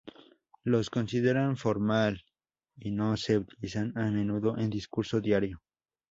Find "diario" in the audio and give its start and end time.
5.21-5.61